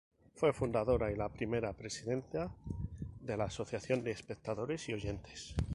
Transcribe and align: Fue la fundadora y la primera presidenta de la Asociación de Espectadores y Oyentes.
Fue 0.33 0.49
la 0.49 0.53
fundadora 0.53 1.11
y 1.11 1.15
la 1.15 1.29
primera 1.29 1.73
presidenta 1.73 2.51
de 3.21 3.37
la 3.37 3.43
Asociación 3.43 4.03
de 4.03 4.09
Espectadores 4.09 4.89
y 4.89 4.93
Oyentes. 4.95 5.53